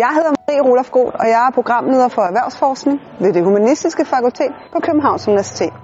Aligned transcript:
Jeg 0.00 0.10
hedder 0.16 0.32
Marie 0.38 0.62
Rolof 0.68 0.90
Groth, 0.94 1.14
og 1.22 1.26
jeg 1.34 1.40
er 1.48 1.50
programleder 1.58 2.08
for 2.16 2.22
erhvervsforskning 2.30 2.96
ved 3.22 3.30
det 3.36 3.42
Humanistiske 3.48 4.04
Fakultet 4.12 4.50
på 4.74 4.78
Københavns 4.86 5.28
Universitet. 5.28 5.74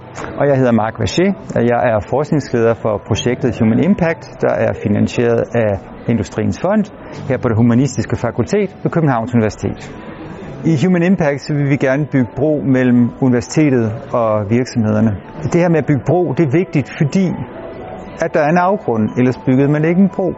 Og 0.40 0.44
jeg 0.50 0.56
hedder 0.60 0.74
Marc 0.82 0.94
Vacher, 1.02 1.30
og 1.56 1.62
jeg 1.72 1.80
er 1.92 1.98
forskningsleder 2.12 2.74
for 2.82 2.94
projektet 3.08 3.58
Human 3.60 3.80
Impact, 3.88 4.22
der 4.44 4.52
er 4.66 4.72
finansieret 4.84 5.40
af 5.64 5.72
Industriens 6.12 6.58
Fond 6.64 6.84
her 7.28 7.38
på 7.42 7.46
det 7.48 7.56
Humanistiske 7.56 8.16
Fakultet 8.24 8.68
ved 8.82 8.90
Københavns 8.96 9.34
Universitet. 9.34 9.80
I 10.70 10.72
Human 10.84 11.02
Impact 11.10 11.40
så 11.46 11.50
vil 11.58 11.66
vi 11.74 11.76
gerne 11.76 12.04
bygge 12.14 12.30
bro 12.38 12.52
mellem 12.76 13.00
universitetet 13.26 13.86
og 14.20 14.30
virksomhederne. 14.56 15.12
Det 15.52 15.58
her 15.62 15.68
med 15.74 15.80
at 15.82 15.86
bygge 15.90 16.04
bro, 16.10 16.22
det 16.36 16.44
er 16.48 16.52
vigtigt, 16.62 16.88
fordi 17.00 17.26
at 18.24 18.30
der 18.34 18.40
er 18.46 18.50
en 18.56 18.62
afgrund, 18.70 19.02
ellers 19.18 19.38
byggede 19.46 19.70
man 19.76 19.84
ikke 19.90 20.00
en 20.06 20.10
bro. 20.16 20.28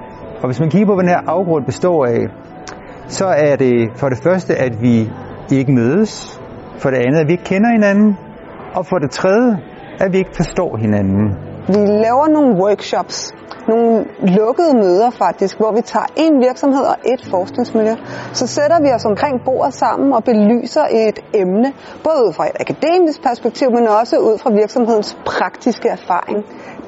Og 0.43 0.47
hvis 0.49 0.61
man 0.61 0.71
kigger 0.71 0.87
på, 0.87 0.95
hvad 0.95 1.05
den 1.05 1.13
her 1.17 1.23
afgrund 1.37 1.65
består 1.65 2.07
af, 2.07 2.21
så 3.11 3.27
er 3.27 3.57
det 3.57 3.91
for 3.97 4.09
det 4.09 4.19
første, 4.23 4.57
at 4.57 4.83
vi 4.83 5.11
ikke 5.53 5.73
mødes. 5.73 6.41
For 6.79 6.91
det 6.91 6.97
andet, 6.97 7.21
at 7.21 7.27
vi 7.27 7.33
ikke 7.33 7.45
kender 7.45 7.71
hinanden. 7.73 8.17
Og 8.75 8.87
for 8.87 8.99
det 8.99 9.11
tredje, 9.11 9.59
at 10.01 10.13
vi 10.13 10.19
ikke 10.19 10.37
forstår 10.37 10.77
hinanden. 10.77 11.50
Vi 11.69 11.87
laver 12.05 12.29
nogle 12.29 12.63
workshops, 12.63 13.33
nogle 13.69 14.05
lukkede 14.39 14.75
møder 14.75 15.11
faktisk, 15.11 15.59
hvor 15.59 15.73
vi 15.73 15.81
tager 15.81 16.07
en 16.17 16.41
virksomhed 16.41 16.85
og 16.93 16.97
et 17.05 17.23
forskningsmiljø. 17.31 17.95
Så 18.33 18.47
sætter 18.47 18.81
vi 18.81 18.89
os 18.97 19.05
omkring 19.05 19.35
bordet 19.45 19.75
sammen 19.75 20.13
og 20.13 20.25
belyser 20.25 20.85
et 20.91 21.19
emne, 21.35 21.73
både 22.05 22.19
ud 22.27 22.33
fra 22.33 22.45
et 22.47 22.57
akademisk 22.61 23.23
perspektiv, 23.23 23.69
men 23.71 23.89
også 24.01 24.17
ud 24.19 24.39
fra 24.39 24.51
virksomhedens 24.51 25.19
praktiske 25.27 25.89
erfaring. 25.89 26.39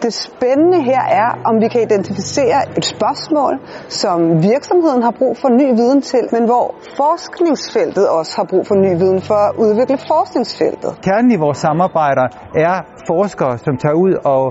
Det 0.02 0.14
spændende 0.14 0.82
her 0.82 1.02
er, 1.22 1.28
om 1.44 1.60
vi 1.60 1.68
kan 1.68 1.80
identificere 1.82 2.60
et 2.78 2.84
spørgsmål, 2.84 3.54
som 3.88 4.42
virksomheden 4.42 5.02
har 5.02 5.14
brug 5.18 5.36
for 5.36 5.48
ny 5.48 5.68
viden 5.80 6.02
til, 6.02 6.24
men 6.32 6.44
hvor 6.44 6.74
forskningsfeltet 6.96 8.08
også 8.08 8.32
har 8.36 8.44
brug 8.50 8.66
for 8.66 8.74
ny 8.74 8.92
viden 9.02 9.20
for 9.22 9.34
at 9.34 9.52
udvikle 9.58 9.98
forskningsfeltet. 10.08 10.90
Kernen 11.02 11.30
i 11.32 11.36
vores 11.36 11.58
samarbejder 11.58 12.26
er 12.54 12.74
forskere, 13.06 13.58
som 13.58 13.76
tager 13.76 13.94
ud 13.94 14.14
og 14.24 14.42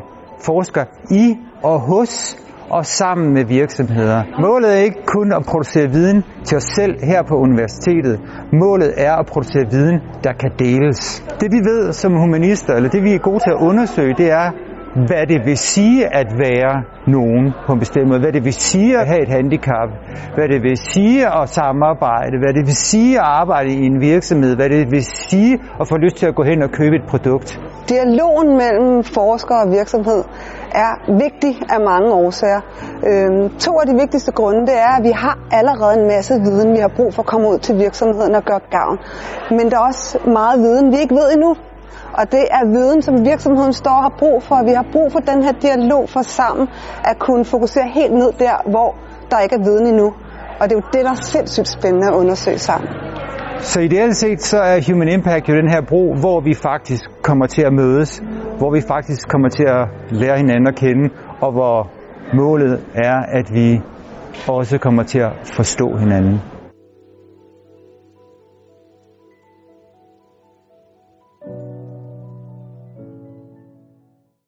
forsker 0.46 0.84
i 1.12 1.38
og 1.64 1.80
hos 1.80 2.38
og 2.70 2.86
sammen 2.86 3.34
med 3.34 3.46
virksomheder. 3.46 4.24
Målet 4.42 4.74
er 4.78 4.82
ikke 4.88 5.02
kun 5.06 5.34
at 5.34 5.44
producere 5.52 5.88
viden 5.90 6.24
til 6.46 6.58
os 6.58 6.64
selv 6.76 6.94
her 7.04 7.24
på 7.24 7.36
universitetet. 7.36 8.20
Målet 8.54 8.94
er 8.98 9.14
at 9.16 9.26
producere 9.26 9.66
viden, 9.72 10.00
der 10.24 10.34
kan 10.34 10.52
deles. 10.60 11.24
Det 11.40 11.52
vi 11.52 11.60
ved 11.70 11.94
som 11.94 12.12
humanister, 12.14 12.74
eller 12.74 12.90
det 12.90 13.04
vi 13.04 13.14
er 13.14 13.20
gode 13.20 13.40
til 13.40 13.52
at 13.56 13.60
undersøge, 13.70 14.14
det 14.18 14.32
er, 14.32 14.52
hvad 14.96 15.28
det 15.28 15.46
vil 15.46 15.58
sige 15.58 16.16
at 16.16 16.28
være 16.38 16.84
nogen 17.08 17.54
på 17.66 17.74
en 17.74 17.80
bestemt 17.80 18.08
måde, 18.08 18.20
hvad 18.20 18.34
det 18.34 18.44
vil 18.46 18.54
sige 18.54 19.00
at 19.00 19.08
have 19.08 19.22
et 19.22 19.30
handicap, 19.30 19.90
hvad 20.36 20.48
det 20.48 20.64
vil 20.64 20.78
sige 20.78 21.28
at 21.42 21.50
samarbejde, 21.50 22.36
hvad 22.40 22.54
det 22.54 22.66
vil 22.66 22.76
sige 22.76 23.18
at 23.20 23.26
arbejde 23.26 23.70
i 23.70 23.86
en 23.86 24.02
virksomhed, 24.02 24.56
hvad 24.56 24.70
det 24.70 24.92
vil 24.92 25.04
sige 25.30 25.60
at 25.80 25.88
få 25.88 25.98
lyst 25.98 26.16
til 26.18 26.26
at 26.26 26.36
gå 26.36 26.44
hen 26.44 26.62
og 26.64 26.70
købe 26.72 26.96
et 26.96 27.06
produkt. 27.10 27.60
Dialogen 27.90 28.50
mellem 28.58 29.04
forsker 29.04 29.56
og 29.56 29.72
virksomhed 29.72 30.24
er 30.76 30.92
vigtig 31.24 31.54
af 31.70 31.80
mange 31.92 32.14
årsager. 32.14 32.62
Øhm, 33.10 33.50
to 33.66 33.72
af 33.80 33.88
de 33.88 33.94
vigtigste 33.94 34.32
grunde 34.32 34.62
det 34.62 34.78
er, 34.88 34.92
at 34.98 35.04
vi 35.04 35.12
har 35.12 35.36
allerede 35.52 36.02
en 36.02 36.08
masse 36.08 36.34
viden, 36.34 36.74
vi 36.74 36.80
har 36.80 36.92
brug 36.96 37.14
for 37.14 37.22
at 37.22 37.26
komme 37.26 37.48
ud 37.50 37.58
til 37.58 37.76
virksomheden 37.78 38.36
og 38.36 38.44
gøre 38.44 38.60
gavn. 38.72 38.98
Men 39.50 39.72
der 39.72 39.78
er 39.78 39.86
også 39.92 40.18
meget 40.40 40.60
viden, 40.60 40.92
vi 40.92 40.98
ikke 40.98 41.16
ved 41.16 41.28
endnu. 41.34 41.56
Og 42.14 42.32
det 42.32 42.44
er 42.52 42.64
viden, 42.66 43.02
som 43.02 43.26
virksomheden 43.26 43.74
står 43.74 43.92
og 43.92 44.04
har 44.04 44.16
brug 44.20 44.44
for. 44.44 44.64
Vi 44.66 44.74
har 44.74 44.86
brug 44.92 45.12
for 45.12 45.20
den 45.20 45.44
her 45.44 45.52
dialog 45.52 46.10
for 46.10 46.22
sammen 46.22 46.68
at 47.04 47.20
kunne 47.20 47.46
fokusere 47.46 47.88
helt 47.94 48.14
ned 48.14 48.32
der, 48.40 48.70
hvor 48.70 48.96
der 49.32 49.40
ikke 49.40 49.56
er 49.56 49.64
viden 49.64 49.88
endnu. 49.88 50.14
Og 50.60 50.64
det 50.70 50.72
er 50.72 50.80
jo 50.82 50.88
det, 50.94 51.06
der 51.06 51.12
er 51.12 51.22
sindssygt 51.24 51.68
spændende 51.68 52.08
at 52.08 52.14
undersøge 52.14 52.58
sammen. 52.58 52.90
Så 53.60 53.80
ideelt 53.80 54.16
set, 54.16 54.42
så 54.42 54.58
er 54.58 54.92
Human 54.92 55.08
Impact 55.08 55.50
jo 55.50 55.54
den 55.56 55.70
her 55.70 55.82
bro, 55.90 56.16
hvor 56.20 56.40
vi 56.42 56.54
faktisk 56.54 57.04
kommer 57.22 57.46
til 57.46 57.62
at 57.62 57.74
mødes, 57.74 58.24
hvor 58.58 58.72
vi 58.72 58.82
faktisk 58.88 59.28
kommer 59.30 59.50
til 59.50 59.64
at 59.64 59.88
lære 60.12 60.38
hinanden 60.38 60.68
at 60.68 60.76
kende, 60.76 61.10
og 61.42 61.52
hvor 61.52 61.90
målet 62.34 62.80
er, 62.96 63.18
at 63.40 63.54
vi 63.54 63.82
også 64.48 64.78
kommer 64.78 65.04
til 65.04 65.20
at 65.20 65.32
forstå 65.44 65.98
hinanden. 65.98 66.42